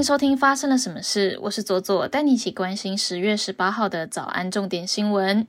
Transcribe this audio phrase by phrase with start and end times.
[0.00, 5.46] 迎收听发生了什么事，我是左左，带你一起关心十月十八号的早安重点新闻。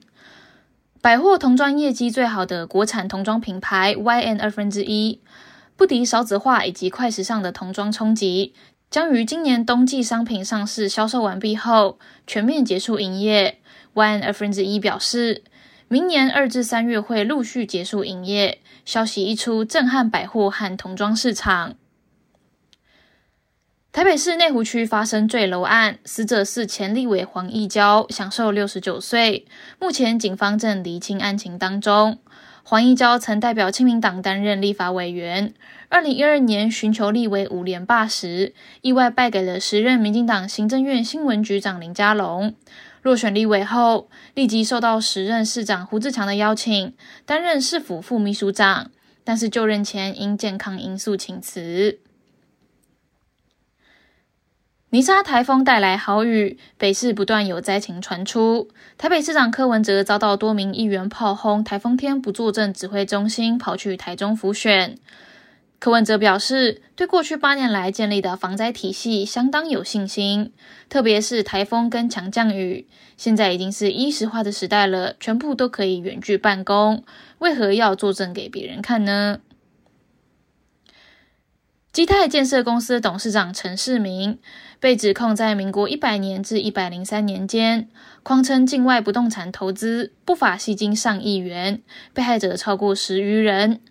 [0.99, 5.21] 百货童装业绩最好的国产童装品牌 YN 二分之一，
[5.77, 8.53] 不敌少子化以及快时尚的童装冲击，
[8.89, 11.97] 将于今年冬季商品上市销售完毕后
[12.27, 13.59] 全面结束营业。
[13.93, 15.45] YN 二分之一表示，
[15.87, 18.59] 明年二至三月会陆续结束营业。
[18.83, 21.75] 消息一出，震撼百货和童装市场。
[23.93, 29.45] 台北市内湖区发生坠楼案，死者是前立委黄义交，享受六十九岁。
[29.79, 32.17] 目前警方正厘清案情当中。
[32.63, 35.53] 黄义交曾代表亲民党担任立法委员，
[35.89, 42.55] 二零一二年寻求立委五连霸时，意外败给了时任民进党行政院新闻局长林佳龙。
[43.01, 46.93] 落选立委后，立即受到时任市长胡志强的邀请，
[47.25, 48.89] 担任市府副秘书长，
[49.25, 51.99] 但是就任前因健康因素请辞。
[54.93, 58.67] 泥沙台风带来豪雨，北市不断有灾情传出。
[58.97, 64.97] 台北市长柯文哲遭到多名议员炮轰，台风天不坐镇指挥中心，跑去台中辅选。
[65.79, 70.51] 柯文哲表示，对过去八年来建立的防灾体系相当有信心，
[70.89, 77.05] 特别是台风跟强降雨，现在已经是一时化的时代了，全部都可以远距办公，
[77.39, 79.39] 为何要坐镇给别人看呢？
[81.93, 84.39] 基泰建设公司董事长陈世明
[84.79, 87.89] 被指控在民国一百年至一百零三年间，
[88.23, 91.81] 谎称境外不动产投资不法吸金上亿元，
[92.13, 93.81] 被害者超过十余人，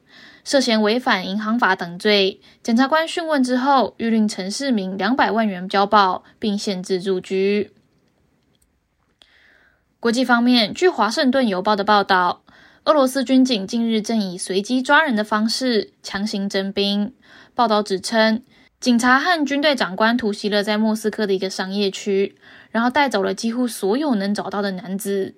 [0.42, 2.40] 涉嫌违反银行法等罪。
[2.62, 7.70] 检察官讯问之后，谕令陈世明两百万元交保，并限制住居。
[10.00, 12.42] 国际方面，据《华盛顿邮报》的报道。
[12.84, 17.12] 俄罗斯军警近日正以随机抓人的方式强行征兵。
[17.54, 18.42] 报道指称，
[18.80, 22.36] 警察和军队长官突袭了在莫斯科的一个商业区，
[22.70, 25.34] 然后带走了几乎所有能找到的男子。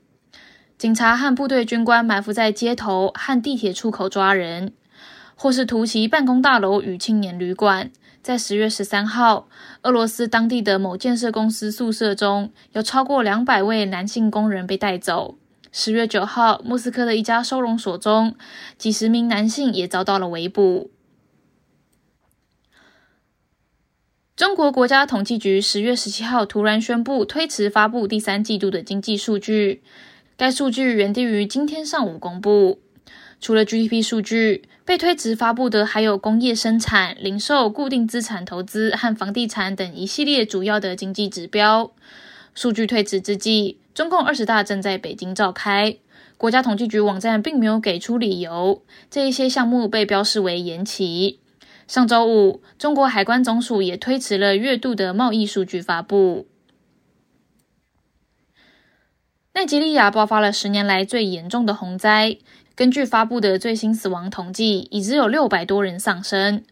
[0.78, 4.72] 警察和部队军官埋伏在街头和地铁出口抓人，
[5.34, 7.90] 或是突袭办公大楼与青年旅馆。
[8.22, 9.48] 在十月十三号，
[9.82, 15.38] 俄罗斯当地的某建设公司宿舍中有超过两百位男性工人被带走。
[15.74, 18.36] 十月九号，莫斯科的一家收容所中，
[18.76, 20.90] 几十名男性也遭到了围捕。
[24.36, 29.82] 中国国家统计局十月十七号突然宣布推迟发布第三季度的经济数据，
[30.36, 32.78] 该数据原定于今天上午公布。
[33.40, 41.90] 除了 GDP 数据被推迟发布的，还有工业生产、零售、固定资产投资和房地产等一系列主要的经济指标。
[42.54, 43.78] 数据推迟之际。
[43.94, 45.98] 中共二十大正在北京召开，
[46.38, 51.40] 国家统计局网站并没有给出理由，这一些项目被标示为延期。
[51.86, 56.46] 上周五，中国海关总署也推迟了月度的贸易数据发布。
[59.54, 62.38] 奈及利亚爆发了十年来最严重的洪灾，
[62.74, 66.64] 根据发布的最新死亡统计，已只有六百多人丧生。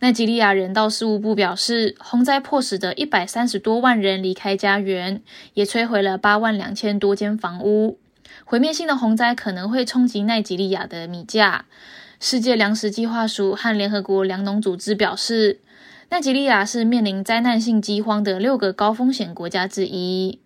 [0.00, 5.20] 奈及利亚人道事务部表示，洪灾迫使的一百三十多万人离开家园，
[5.54, 7.98] 也摧毁了八万两千多间房屋。
[8.44, 11.64] 毁灭性的洪灾可能会冲击奈及利亚的米价。
[12.20, 15.58] 世界粮食计划署和联合国粮农组织表示，
[16.10, 20.38] 奈及利亚是面临灾难性饥荒的六个高风险国家之一。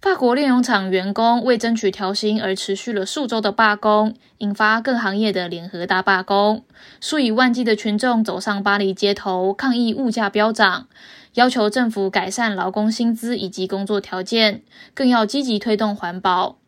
[0.00, 6.64] 法国炼油厂员工为争取调薪而持续了数周的罢工，引发各行业的联合大罢工。
[7.00, 10.86] 数以万计的群众走上巴黎街头抗议物价飙涨，
[11.34, 14.62] 要求政府改善劳工薪资以及工作条件，
[14.94, 16.58] 更要积极推动环保。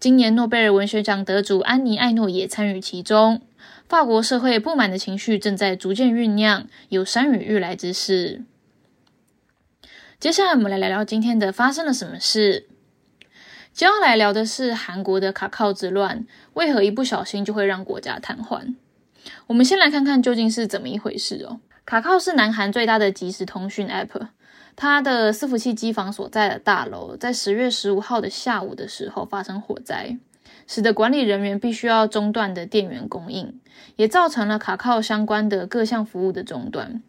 [0.00, 3.40] 今年诺贝尔文学奖得主安妮·艾诺也参与其中。
[3.88, 8.42] 法国社会不满的情绪正在逐渐酝酿，有山雨欲来之势。
[10.18, 12.66] 接下来，我们来聊聊今天的发生了什么事。
[13.80, 18.74] 接下来聊的是韩国的卡靠之乱，为何一不小心就会让国家瘫痪？
[19.46, 21.60] 我们先来看看究竟是怎么一回事哦。
[21.86, 24.28] 卡靠是南韩最大的即时通讯 App，
[24.76, 30.18] 它的伺服器机房所在的大楼在十月十五号的下午的时候发生火灾，
[30.66, 33.58] 使得管理人员必须要中断的电源供应，
[33.96, 37.02] 也造成了卡靠相关的各项服务的中断。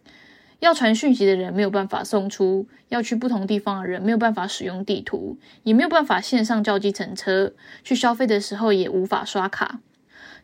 [0.62, 7.54] 要传讯息的人没有办法送出，要去不同地方的人没有办法使用地图，也没有办法线上叫计程车，
[7.84, 9.80] 去消费的时候也无法刷卡，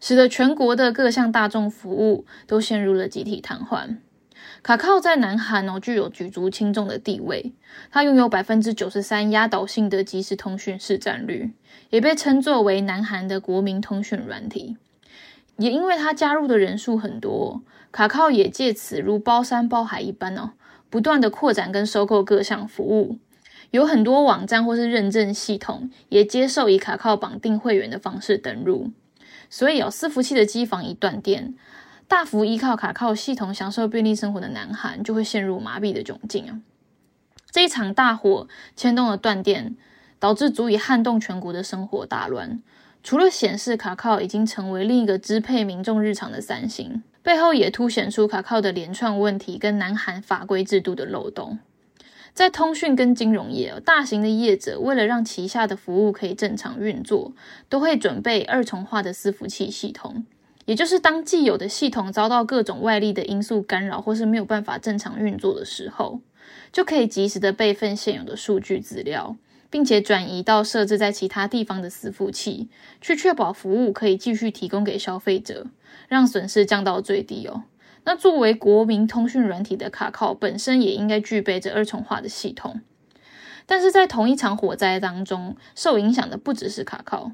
[0.01, 3.97] 使得全国的各项大众服务都陷入了集体瘫痪。
[4.63, 7.53] 卡靠在南韩哦具有举足轻重的地位，
[7.91, 11.51] 它拥有百分之九十三压倒性的即时通讯市占率，
[11.91, 14.77] 也被称作为南韩的国民通讯软体。
[15.57, 17.61] 也因为它加入的人数很多，
[17.91, 20.51] 卡靠也借此如包山包海一般哦，
[20.89, 23.17] 不断的扩展跟收购各项服务。
[23.71, 28.91] 有很多网站或是认证系统也接受以卡靠绑定会员的方式登入，
[29.49, 31.53] 所以哦，伺服器的机房一断电，
[32.07, 36.61] 大幅依靠卡靠系统享受便利生活的南韩就会陷入麻痹的窘境啊！
[37.51, 39.75] 这一场大火牵动了断电，
[40.19, 42.61] 导致足以撼动全国的生活大乱。
[43.07, 51.57] 除了显示卡靠已经成为另一个支配民众日常的三星，背后也凸显出卡靠的连串问题跟南韩法规制度的漏洞。
[52.33, 57.31] 在通讯跟金融业，大型的业者为了让旗下的服务可以正常运作，
[57.69, 60.25] 都会准备二重化的伺服器系统，
[60.65, 66.19] 也就是当既有的系统遭到各种外力的因素干扰，或是没有办法正常运作的时候，
[66.73, 69.37] 就可以及时的备份现有的数据资料。
[69.69, 72.69] 并且转移到设置在其他地方的伺服器，
[73.01, 75.67] 去确保服务可以继续提供给消费者，
[76.07, 77.63] 让损失降到最低哦。
[78.03, 82.79] 那作为国民通讯软体的卡靠本身也应该具备着二重化的系统。
[83.65, 87.33] 但是在同一场火灾当中，受影响的不只是卡靠，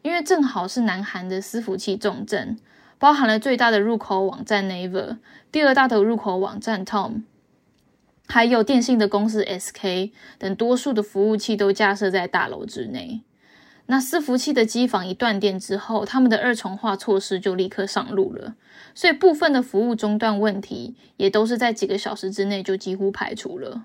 [0.00, 2.58] 因为正好是南韩的伺服器重镇，
[2.98, 5.18] 包含了最大的入口网站 Naver，
[5.52, 7.24] 第二大的入口网站 Tom。
[8.26, 13.22] 还有电信的公司 SK 等多数的服务器都架设在大楼之内。
[13.86, 18.54] 那伺服器的机房一断电之后，他们的二重化措施就立刻上路了，
[18.94, 23.84] 所以部分的服务中断问题也都是在几个小时之内就几乎排除了。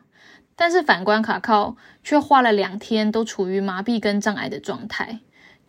[0.55, 5.19] 但是反观卡靠，却花了两天都处于麻痹跟障碍的状态。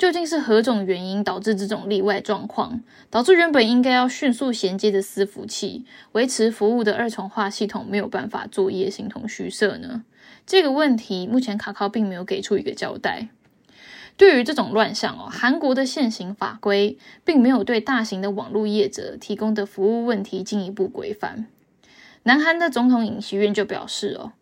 [0.00, 2.80] 究竟是何种原因导致这种例外状况，
[3.10, 10.02] 导致原本应该要迅速衔接的伺服器维持服务的二重化系统没有办法作业，形同虚设呢？
[10.46, 13.28] 这个问题目前卡靠并没有给出一个交代。
[14.16, 21.46] 对于这种乱象哦，韩国的现行法规并没有对大型的网络业者提供的服务问题进一步规范。
[22.22, 24.32] 南韩的总统尹锡悦就表示哦，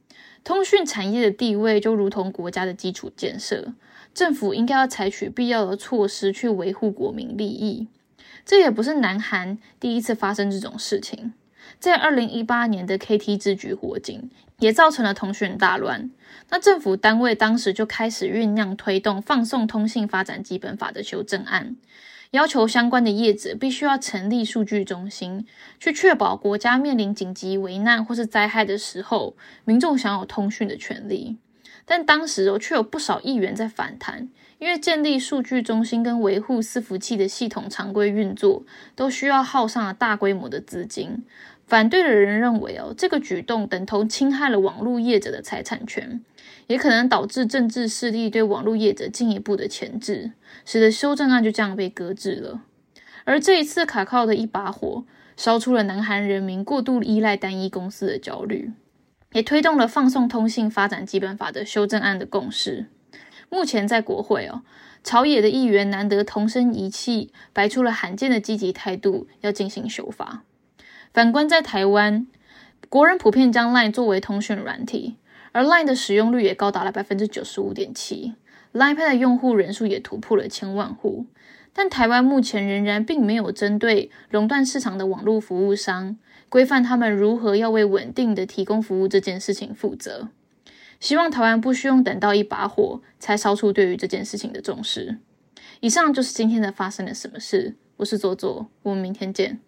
[0.48, 3.74] 通讯产业的地位就如同国家的基础建设。
[4.14, 7.86] 政府应该要采取必要的措施去维护国民利益。
[8.46, 11.34] 这也不是南韩第一次发生这种事情。
[11.78, 16.10] 在二零一八年的 KT 之局火警，也造成了通讯大乱。
[16.48, 21.76] 那政府单位当时就开始酝酿推动放送通信发展基本法的修正案，
[22.32, 25.46] 要求相关的业者必须要成立数据中心，
[25.80, 29.34] 去确保国家面临紧急危难或是灾害的时候，
[29.64, 31.38] 民众享有通讯的权利。
[31.86, 34.28] 但当时哦，却有不少议员在反弹，
[34.58, 38.62] 因为建立数据中心跟维护伺服器的系统常规运作，
[38.94, 41.24] 都需要耗上了大规模的资金。
[41.66, 46.22] 反对的人认为哦，这个举动等同侵害了网络业者的财产权，
[46.68, 50.30] 也可能导致政治势力对网络业者进一步的钳制，
[50.64, 52.62] 使得修正案就这样被搁置了。
[53.24, 55.04] 而这一次卡靠的一把火，
[55.36, 58.70] 烧出了南韩人民过度依赖单一公司的焦虑。
[59.32, 62.86] 也推动了放送通信发展基本法的修正案的共识。
[63.50, 64.62] 目前在国会哦，
[65.04, 70.44] 朝野的议员难得同声一气，摆出了罕见的积极态度，要进行修法。
[71.12, 72.26] 反观在台湾，
[72.88, 75.16] 国人普遍将 LINE 作为通讯软体，
[75.58, 78.32] 而 LINE 的使用率也高达了百分之九十五点七
[78.72, 81.26] ，LINE Pay 的用户人数也突破了千万户。
[81.72, 86.16] 但台湾目前仍然并没有针对垄断市场的网络服务商。
[86.48, 90.28] 规范他们如何要为稳定的提供服务这件事情负责。
[91.00, 95.18] 希望台湾不需用等到一把火才烧出对于这件事情的重视。
[95.80, 97.74] 以上就是今天的发生了什么事。
[97.96, 99.58] 我是左左，我们明天见。